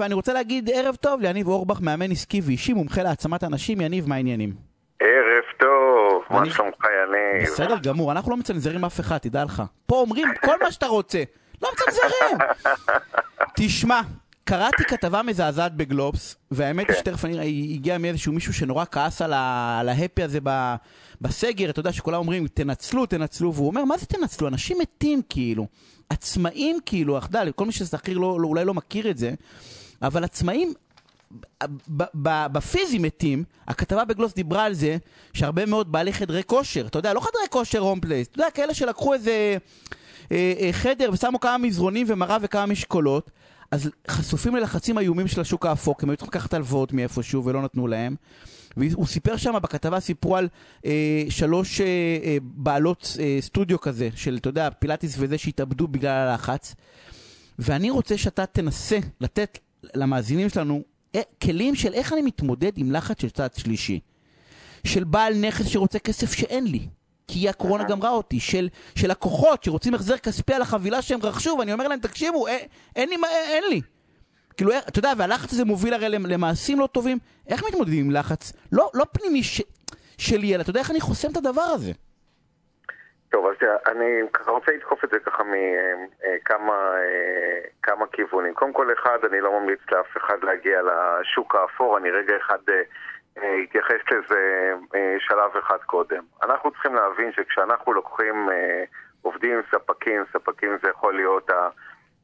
[0.00, 3.80] ואני רוצה להגיד ערב טוב ליניב אורבך, מאמן עסקי ואישי, מומחה להעצמת אנשים.
[3.80, 4.54] יניב, מה העניינים?
[5.00, 7.50] ערב טוב, מה שלומך יניב?
[7.50, 9.62] בסדר גמור, אנחנו לא מצנזרים אף אחד, תדע לך.
[9.86, 11.22] פה אומרים כל מה שאתה רוצה,
[11.62, 12.38] לא מצנזרים!
[13.56, 14.00] תשמע,
[14.44, 17.00] קראתי כתבה מזעזעת בגלובס, והאמת היא כן.
[17.00, 20.38] שתכף אני הגיע מאיזשהו מישהו שנורא כעס על ההפי הזה
[21.20, 24.48] בסגר, אתה יודע שכולם אומרים תנצלו, תנצלו, והוא אומר מה זה תנצלו?
[24.48, 25.66] אנשים מתים כאילו,
[26.10, 29.30] עצמאים כאילו, אחדל, כל מי ששכיר לא, לא, אולי לא מכיר את זה,
[30.02, 30.74] אבל עצמאים
[32.52, 34.96] בפיזי מתים, הכתבה בגלובס דיברה על זה
[35.32, 38.74] שהרבה מאוד בעלי חדרי כושר, אתה יודע, לא חדרי כושר הולמס פלייס, אתה יודע, כאלה
[38.74, 39.56] שלקחו איזה
[40.32, 43.30] אה, אה, חדר ושמו כמה מזרונים ומראה וכמה משקולות,
[43.70, 47.62] אז חשופים ללחצים איומים של השוק האפור, כי הם היו צריכים לקחת הלוואות מאיפשהו ולא
[47.62, 48.16] נתנו להם.
[48.76, 50.48] והוא סיפר שם, בכתבה סיפרו על
[50.84, 51.86] אה, שלוש אה,
[52.24, 56.74] אה, בעלות אה, סטודיו כזה, של, אתה יודע, פילאטיס וזה שהתאבדו בגלל הלחץ.
[57.58, 59.58] ואני רוצה שאתה תנסה לתת
[59.94, 60.82] למאזינים שלנו
[61.14, 64.00] אה, כלים של איך אני מתמודד עם לחץ של צד שלישי.
[64.86, 66.88] של בעל נכס שרוצה כסף שאין לי.
[67.28, 71.72] כי הקורונה גמרה אותי, של, של לקוחות שרוצים החזר כספי על החבילה שהם רכשו, ואני
[71.72, 72.58] אומר להם, תקשיבו, אין,
[72.96, 73.80] אין לי, אין לי.
[74.56, 77.18] כאילו, אתה יודע, והלחץ הזה מוביל הרי למעשים לא טובים.
[77.46, 78.52] איך מתמודדים עם לחץ?
[78.72, 79.62] לא, לא פנימי ש,
[80.18, 81.92] של ילד, אתה יודע איך אני חוסם את הדבר הזה?
[83.62, 88.54] אז אני רוצה לדחוף את זה ככה מכמה אה, כמה כיוונים.
[88.54, 93.62] קודם כל, אחד, אני לא ממליץ לאף אחד להגיע לשוק האפור, אני רגע אחד אה,
[93.62, 96.22] אתייחס לזה אה, שלב אחד קודם.
[96.42, 98.48] אנחנו צריכים להבין שכשאנחנו לוקחים
[99.22, 101.50] עובדים ספקים, ספקים זה יכול להיות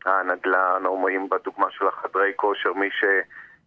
[0.07, 2.89] הנדל"ן, או אם בדוגמה של החדרי כושר, מי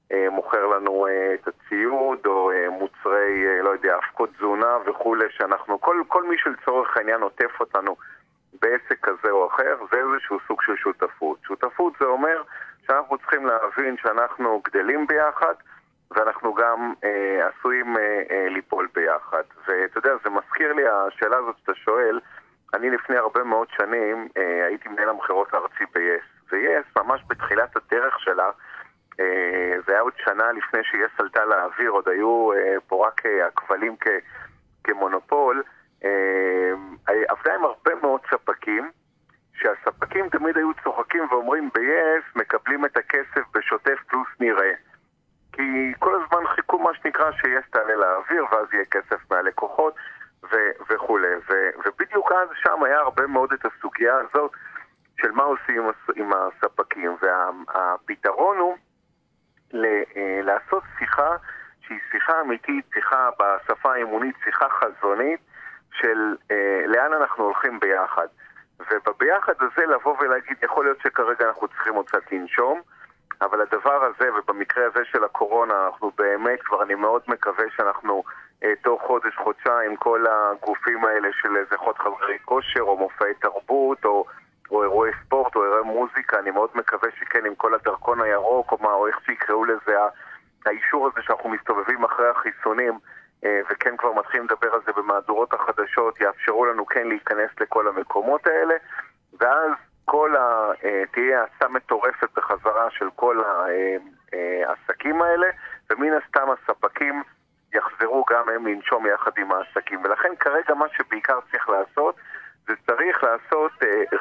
[0.10, 6.38] שמוכר לנו את הציוד, או מוצרי, לא יודע, הפקות תזונה וכולי, שאנחנו, כל, כל מי
[6.38, 7.96] שלצורך העניין עוטף אותנו
[8.62, 11.40] בעסק כזה או אחר, זה איזשהו סוג של שותפות.
[11.44, 12.44] שותפות זה אומר
[12.88, 15.54] שאנחנו צריכים להבין שאנחנו גדלים ביחד,
[16.12, 19.44] ואנחנו גם אה, עשויים אה, אה, ליפול ביחד.
[19.68, 22.20] ואתה יודע, זה מזכיר לי, השאלה הזאת שאתה שואל,
[22.74, 28.20] אני לפני הרבה מאוד שנים אה, הייתי מנהל המכירות הארצי ב-yes, ו-yes ממש בתחילת הדרך
[28.20, 28.52] שלה, אה,
[29.86, 33.96] זה היה עוד שנה לפני ש-yes עלתה לאוויר, עוד היו אה, פה רק אה, הכבלים
[34.84, 35.64] כמונופול,
[36.04, 36.72] אה,
[37.08, 38.92] עבדה עם הרבה מאוד ספקים,
[39.54, 44.72] שהספקים תמיד היו צוחקים ואומרים ב-yes מקבלים את הכסף בשוטף פלוס נראה.
[45.52, 49.96] כי כל הזמן חיכו מה שנקרא ש-yes תעלה לאוויר ואז יהיה כסף מהלקוחות
[50.44, 51.36] ו- וכולי.
[51.50, 54.52] ו- ובדיוק אז שם היה הרבה מאוד את הסוגיה הזאת
[55.22, 55.84] של מה עושים
[56.16, 57.18] עם הספקים.
[57.22, 58.78] והפתרון הוא
[59.74, 61.36] ל- אה, לעשות שיחה
[61.88, 65.40] שהיא שיחה אמיתית, שיחה בשפה האמונית, שיחה חזונית
[65.92, 68.28] של אה, לאן אנחנו הולכים ביחד.
[68.92, 72.82] ובביחד הזה לבוא ולהגיד, יכול להיות שכרגע אנחנו צריכים עוד קצת לנשום,
[73.42, 78.24] אבל הדבר הזה, ובמקרה הזה של הקורונה, אנחנו באמת כבר, אני מאוד מקווה שאנחנו
[78.64, 84.06] אה, תוך חודש, חודשיים, כל הגופים האלה של איזה חוד חדרי כושר, או מופעי תרבות,
[84.06, 84.26] או,
[84.72, 88.78] או אירועי ספורט, או אירועי מוזיקה, אני מאוד מקווה שכן, עם כל הדרכון הירוק, או,
[88.82, 89.98] מה, או איך שיקראו לזה,
[90.66, 93.00] האישור הזה שאנחנו מסתובבים אחרי החיסונים,
[93.46, 98.48] אה, וכן כבר מתחילים לדבר על זה במהדורות החדשות, יאפשרו לנו כן להיכנס לכל המקומות
[98.48, 98.76] האלה,
[99.40, 99.72] ואז
[100.06, 100.72] כל ה...
[100.84, 105.48] אה, תהיה האצה מטורפת בחזרה של כל העסקים אה, האלה,
[105.90, 107.24] ומן הסתם הספקים
[107.74, 110.04] יחזרו גם הם לנשום יחד עם העסקים.
[110.04, 112.16] ולכן כרגע מה שבעיקר צריך לעשות,
[112.70, 113.72] זה צריך לעשות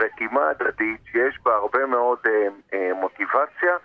[0.01, 2.19] רתימה הדדית שיש בה הרבה מאוד
[3.01, 3.77] מוטיבציה.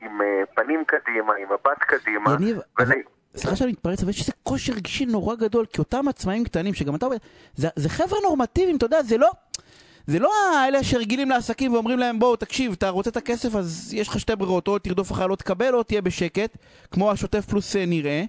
[0.00, 0.20] עם
[0.54, 2.36] פנים קדימה, עם מבט קדימה.
[2.40, 2.94] יניב, ואני...
[3.36, 6.94] סליחה שאני מתפרץ, אבל יש איזה כושר רגשי נורא גדול, כי אותם עצמאים קטנים, שגם
[6.94, 7.16] אתה אומר,
[7.54, 9.30] זה, זה חבר'ה נורמטיביים, אתה יודע, זה לא...
[10.06, 14.08] זה לא האלה שרגילים לעסקים ואומרים להם בואו תקשיב אתה רוצה את הכסף אז יש
[14.08, 16.56] לך שתי ברירות או תרדוף אחרי לא תקבל או תהיה בשקט
[16.90, 18.24] כמו השוטף פלוס אה, נראה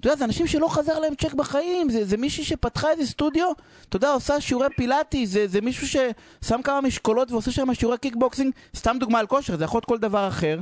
[0.00, 3.48] אתה יודע, זה אנשים שלא חזר להם צ'ק בחיים, זה, זה מישהי שפתחה איזה סטודיו,
[3.88, 8.52] אתה יודע, עושה שיעורי פילאטיס, זה, זה מישהו ששם כמה משקולות ועושה שם שיעורי קיקבוקסינג,
[8.76, 10.60] סתם דוגמה על כושר, זה יכול להיות כל דבר אחר.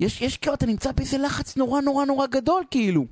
[0.00, 3.06] יש, יש כאילו, אתה נמצא באיזה לחץ נורא נורא נורא גדול, כאילו.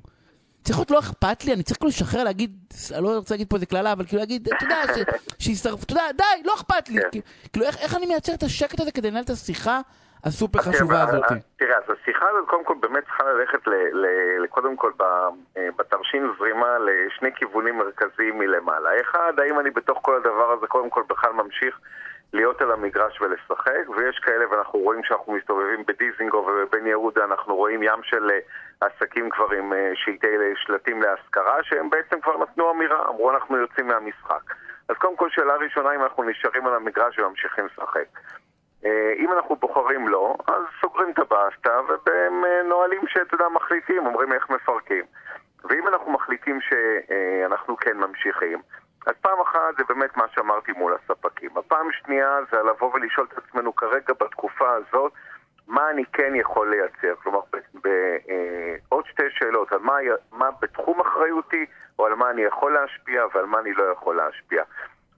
[0.63, 2.55] צריך להיות לא אכפת לי, אני צריך כאילו לשחרר להגיד,
[2.93, 5.03] אני לא רוצה להגיד פה איזה קללה, אבל כאילו להגיד, אתה יודע,
[5.39, 6.99] שישרפו, אתה יודע, די, לא אכפת לי.
[7.11, 7.19] כן.
[7.53, 9.81] כאילו, איך, איך אני מייצר את השקט הזה כדי לנהל את השיחה
[10.23, 11.23] הסופר חשובה הזאת?
[11.55, 13.59] תראה, אז השיחה הזאת קודם כל באמת צריכה ללכת
[14.49, 18.89] קודם כל אה, בתרשים זרימה לשני כיוונים מרכזיים מלמעלה.
[19.01, 21.79] אחד, האם אני בתוך כל הדבר הזה קודם כל בכלל ממשיך
[22.33, 27.83] להיות על המגרש ולשחק, ויש כאלה, ואנחנו רואים שאנחנו מסתובבים בדיזינגו ובבן יהודה, אנחנו רואים
[27.83, 28.39] ים של אה,
[28.87, 33.87] עסקים כבר עם אה, שלטי שלטים להשכרה, שהם בעצם כבר נתנו אמירה, אמרו אנחנו יוצאים
[33.87, 34.53] מהמשחק.
[34.89, 38.07] אז קודם כל שאלה ראשונה, אם אנחנו נשארים על המגרש וממשיכים לשחק.
[38.85, 44.49] אה, אם אנחנו בוחרים לא, אז סוגרים את הבסטה ובנהלים שאתה יודע מחליטים, אומרים איך
[44.49, 45.05] מפרקים.
[45.63, 48.61] ואם אנחנו מחליטים שאנחנו כן ממשיכים,
[49.07, 51.57] אז פעם אחת זה באמת מה שאמרתי מול הספקים.
[51.57, 55.13] הפעם השנייה זה לבוא ולשאול את עצמנו כרגע בתקופה הזאת,
[55.67, 57.15] מה אני כן יכול לייצר.
[57.23, 57.39] כלומר,
[57.73, 59.95] בעוד אה, שתי שאלות, על מה,
[60.31, 61.65] מה בתחום אחריותי,
[61.99, 64.63] או על מה אני יכול להשפיע ועל מה אני לא יכול להשפיע.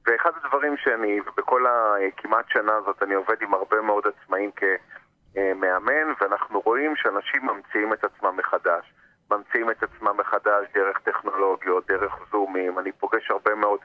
[0.08, 6.60] ואחד הדברים שאני, בכל הכמעט שנה הזאת, אני עובד עם הרבה מאוד עצמאים כמאמן, ואנחנו
[6.60, 8.94] רואים שאנשים ממציאים את עצמם מחדש.
[9.32, 12.80] ממציאים את עצמם מחדש דרך טכנולוגיות, דרך זומים.
[12.80, 13.80] אני פוגש הרבה מאוד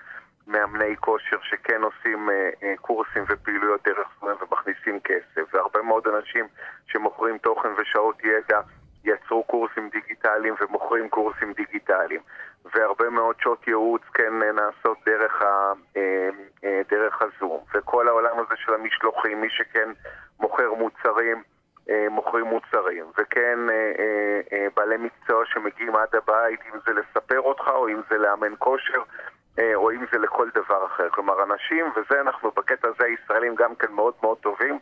[0.47, 6.47] מאמני כושר שכן עושים אה, אה, קורסים ופעילויות דרך זומים ומכניסים כסף, והרבה מאוד אנשים
[6.87, 8.61] שמוכרים תוכן ושעות ידע
[9.05, 12.21] יצרו קורסים דיגיטליים ומוכרים קורסים דיגיטליים.
[12.75, 16.29] והרבה מאוד שעות ייעוץ כן אה, נעשות דרך, ה, אה,
[16.65, 17.65] אה, דרך הזום.
[17.75, 19.89] וכל העולם הזה של המשלוחים, מי שכן
[20.41, 21.43] מוכר מוצרים,
[22.11, 23.05] מוכרים מוצרים.
[23.19, 23.59] וכן
[24.77, 29.03] בעלי מקצוע שמגיעים עד הבית, אם זה לספר אותך, או אם זה לאמן כושר,
[29.75, 31.09] או אם זה לכל דבר אחר.
[31.11, 34.79] כלומר, אנשים, וזה אנחנו בקטע הזה, הישראלים גם כן מאוד מאוד טובים,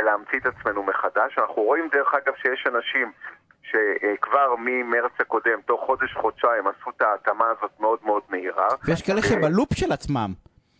[0.00, 1.38] להמציא את עצמנו מחדש.
[1.38, 3.12] אנחנו רואים דרך אגב שיש אנשים
[3.74, 8.68] שכבר ממרץ הקודם, תוך חודש-חודשיים, עשו את ההתאמה הזאת מאוד מאוד מהירה.
[8.84, 10.32] ויש כאלה שבלופ של עצמם.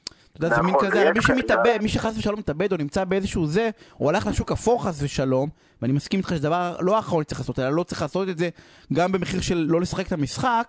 [0.04, 3.46] אתה יודע, זה מין נכון, כזה, מי שמתאבד, מי שחס ושלום מתאבד או נמצא באיזשהו
[3.46, 5.48] זה, הוא הלך לשוק אפור חס ושלום,
[5.82, 8.48] ואני מסכים איתך שזה דבר לא האחרון שצריך לעשות, אלא לא צריך לעשות את זה
[8.92, 10.68] גם במחיר של לא לשחק את המשחק,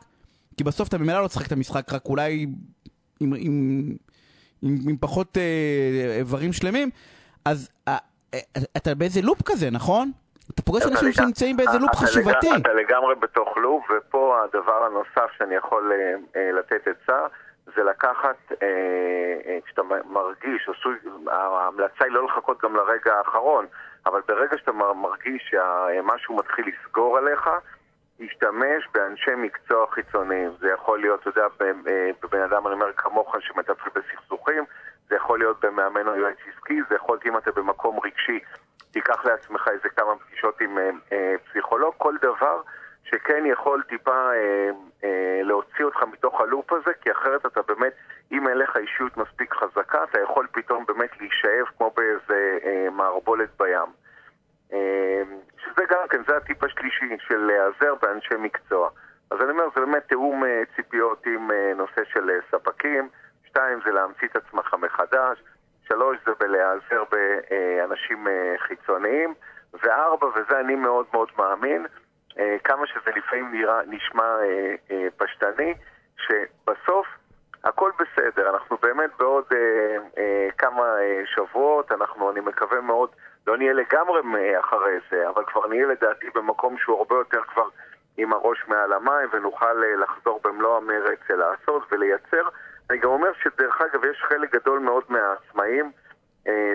[0.57, 2.47] כי בסוף אתה ממילא לא תשחק את המשחק, רק אולי
[3.19, 3.95] עם, עם,
[4.61, 6.89] עם, עם פחות אה, איברים שלמים,
[7.45, 7.97] אז אה,
[8.33, 8.39] אה,
[8.77, 10.11] אתה באיזה לופ כזה, נכון?
[10.53, 12.47] אתה פוגש אנשים שנמצאים באיזה לופ חשיבתי.
[12.61, 17.27] אתה לגמרי בתוך לופ, ופה הדבר הנוסף שאני יכול אה, אה, לתת עצה,
[17.75, 20.69] זה לקחת, אה, כשאתה מרגיש,
[21.27, 23.65] ההמלצה היא לא לחכות גם לרגע האחרון,
[24.05, 27.49] אבל ברגע שאתה מרגיש שמשהו מתחיל לסגור עליך,
[28.19, 30.51] להשתמש באנשי מקצוע חיצוניים.
[30.59, 31.47] זה יכול להיות, אתה יודע,
[32.23, 34.63] בבן אדם, אני אומר, כמוך שמטפל בסכסוכים,
[35.09, 38.39] זה יכול להיות במאמן או יועץ עסקי, זה יכול להיות אם אתה במקום רגשי
[38.95, 42.61] תיקח לעצמך איזה כמה פגישות עם אה, אה, פסיכולוג, כל דבר
[43.03, 44.69] שכן יכול טיפה אה,
[45.03, 47.93] אה, להוציא אותך מתוך הלופ הזה, כי אחרת אתה באמת,
[48.31, 53.49] אם אין לך אישיות מספיק חזקה, אתה יכול פתאום באמת להישאב כמו באיזה אה, מערבולת
[53.57, 53.89] בים.
[54.73, 55.21] אה,
[55.57, 58.89] שזה גם כן, זה הטיפ השלישי של להיעזר באנשי מקצוע.
[59.31, 63.09] אז אני אומר, זה באמת תיאום אה, ציפיות עם אה, נושא של אה, ספקים,
[63.47, 65.43] שתיים זה להמציא את עצמך מחדש,
[67.87, 69.33] באנשים אה, חיצוניים,
[69.73, 71.85] וארבע, וזה אני מאוד מאוד מאמין,
[72.39, 74.37] אה, כמה שזה לפעמים נראה, נשמע
[74.91, 75.73] אה, פשטני,
[76.17, 77.07] שבסוף
[77.63, 79.45] הכל בסדר, אנחנו באמת בעוד
[80.57, 80.83] כמה
[81.25, 83.09] שבועות, אנחנו, אני מקווה מאוד,
[83.47, 84.21] לא נהיה לגמרי
[84.59, 87.67] אחרי זה, אבל כבר נהיה לדעתי במקום שהוא הרבה יותר כבר
[88.17, 89.73] עם הראש מעל המים, ונוכל
[90.03, 92.47] לחזור במלוא המרץ לעשות ולייצר.
[92.89, 95.91] אני גם אומר שדרך אגב יש חלק גדול מאוד מהעצמאים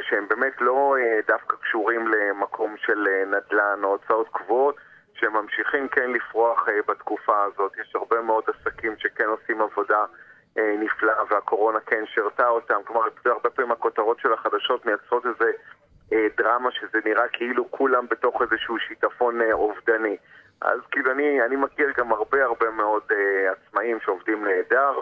[0.01, 4.77] שהם באמת לא אה, דווקא קשורים למקום של אה, נדל"ן או הוצאות קבועות,
[5.15, 7.73] שהם ממשיכים כן לפרוח אה, בתקופה הזאת.
[7.81, 10.05] יש הרבה מאוד עסקים שכן עושים עבודה
[10.59, 12.81] אה, נפלאה והקורונה כן שרתה אותם.
[12.85, 15.53] כלומר, הרבה פעמים הכותרות של החדשות מייצרות איזה
[16.13, 20.17] אה, דרמה שזה נראה כאילו כולם בתוך איזשהו שיטפון אה, אובדני.
[20.61, 25.01] אז כאילו אני, אני מכיר גם הרבה הרבה מאוד אה, עצמאים שעובדים נהדר.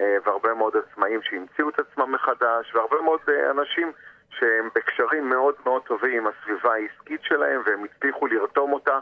[0.00, 3.92] אה, והרבה מאוד עצמאים שהמציאו את עצמם מחדש, והרבה מאוד אה, אנשים
[4.30, 8.98] שהם בקשרים מאוד מאוד טובים עם הסביבה העסקית שלהם, והם הצליחו לרתום אותה,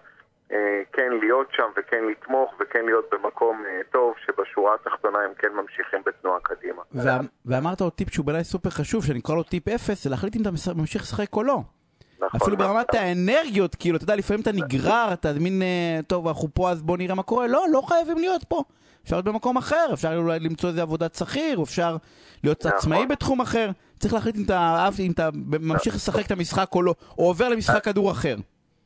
[0.52, 6.00] אה, כן להיות שם וכן לתמוך וכן להיות במקום טוב, שבשורה התחתונה הם כן ממשיכים
[6.06, 6.82] בתנועה קדימה.
[7.46, 10.42] ואמרת עוד טיפ שהוא בעיניי סופר חשוב, שאני אקרא לו טיפ אפס, זה להחליט אם
[10.42, 11.60] אתה ממשיך לשחק או לא.
[12.21, 13.00] נכון, אפילו ברמת נכון.
[13.00, 15.62] האנרגיות, כאילו, אתה יודע, לפעמים אתה נגרר, אתה מין,
[16.06, 17.47] טוב, אנחנו פה אז בוא נראה מה קורה.
[17.47, 18.62] לא, לא חייבים להיות פה.
[19.04, 21.97] אפשר להיות במקום אחר, אפשר אולי למצוא איזה עבודת שכיר, אפשר
[22.44, 22.78] להיות נכון.
[22.78, 23.71] עצמאי בתחום אחר.
[23.99, 25.28] צריך להחליט אם אתה, אם אתה
[25.61, 28.37] ממשיך לשחק את המשחק או לא, או עובר למשחק כדור אחר.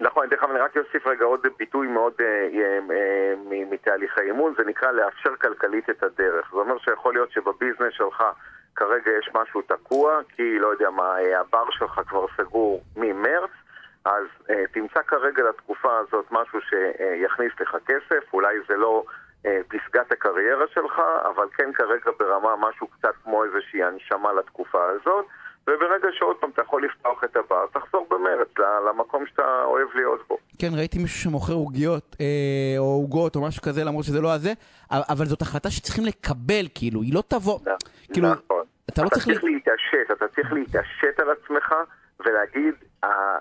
[0.00, 4.54] נכון, דרך אגב אני רק אוסיף רגע עוד ביטוי מאוד אה, אה, אה, מתהליכי אימון,
[4.58, 6.50] זה נקרא לאפשר כלכלית את הדרך.
[6.52, 8.22] זה אומר שיכול להיות שבביזנס שלך
[8.78, 13.50] כרגע יש משהו תקוע, כי לא יודע מה, אה, הבר שלך כבר סגור ממרץ,
[14.04, 19.04] אז אה, תמצא כרגע לתקופה הזאת משהו שיכניס לך כסף, אולי זה לא
[19.46, 21.02] אה, פסגת הקריירה שלך,
[21.34, 25.24] אבל כן כרגע ברמה משהו קצת כמו איזושהי הנשמה לתקופה הזאת,
[25.62, 28.48] וברגע שעוד פעם אתה יכול לפתוח את הבר, תחזור במרץ
[28.88, 30.38] למקום שאתה אוהב להיות בו.
[30.58, 32.26] כן, ראיתי מישהו שמוכר עוגיות, אה,
[32.78, 34.52] או עוגות, או משהו כזה, למרות שזה לא הזה,
[34.90, 37.58] אבל זאת החלטה שצריכים לקבל, כאילו, היא לא תבוא.
[38.12, 38.57] כאילו, נכון.
[38.98, 39.24] אתה לא צריך...
[39.24, 41.74] אתה צריך להתעשת, אתה צריך להתעשת על עצמך
[42.20, 42.74] ולהגיד,
[43.04, 43.38] אה,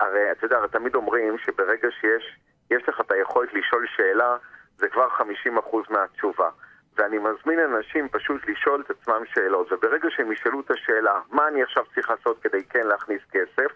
[0.00, 2.36] הרי אתה יודע, תמיד אומרים שברגע שיש
[2.70, 4.36] יש לך את היכולת לשאול שאלה,
[4.76, 6.48] זה כבר 50% מהתשובה.
[6.96, 11.62] ואני מזמין אנשים פשוט לשאול את עצמם שאלות, וברגע שהם ישאלו את השאלה, מה אני
[11.62, 13.72] עכשיו צריך לעשות כדי כן להכניס כסף,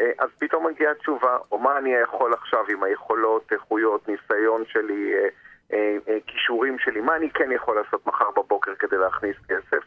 [0.00, 5.14] אה, אז פתאום מגיעה תשובה, או מה אני יכול עכשיו עם היכולות, איכויות, ניסיון שלי,
[5.72, 9.84] אה, כישורים שלי, מה אני כן יכול לעשות מחר בבוקר כדי להכניס כסף,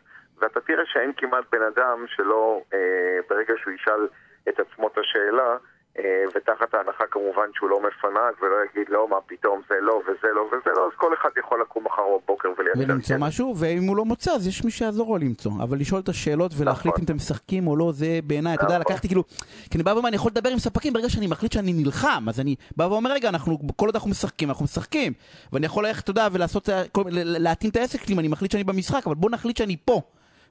[0.70, 4.08] תראה שאין כמעט בן אדם שלא, אה, ברגע שהוא ישאל
[4.50, 5.58] את עצמו את השאלה,
[6.00, 10.28] אה, ותחת ההנחה כמובן שהוא לא מפנק ולא יגיד לא, מה פתאום זה לא וזה
[10.34, 13.98] לא וזה לא, אז כל אחד יכול לקום מחר בבוקר ולייצר ולמצוא משהו, ואם הוא
[13.98, 15.52] לא מוצא, אז יש מי שיעזור לו למצוא.
[15.64, 17.02] אבל לשאול את השאלות ולהחליט נכון.
[17.02, 18.92] אם אתם משחקים או לא, זה בעיניי, אתה יודע, נכון.
[18.94, 19.24] לקחתי כאילו,
[19.70, 22.40] כי אני בא ואומר, אני יכול לדבר עם ספקים ברגע שאני מחליט שאני נלחם, אז
[22.40, 25.14] אני בא ואומר, רגע, אנחנו, כל עוד אנחנו משחקים, אנחנו משחקים.
[25.54, 26.70] ואני יכול ללכת, אתה יודע, ולעשות,
[27.16, 30.02] להתאים את העסק שלי אם אני מחליט שאני במשחק, אבל בוא נחליט שאני פה.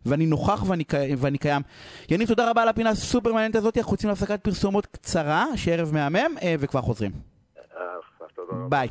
[0.06, 0.84] ואני נוכח ואני,
[1.18, 1.62] ואני קיים.
[2.10, 6.36] יניב, תודה רבה על הפינה הסופר מעניינת הזאת, אנחנו יוצאים להפסקת פרסומות קצרה, שערב מהמם,
[6.42, 7.12] אה, וכבר חוזרים.
[7.76, 8.68] אה.
[8.68, 8.88] ביי.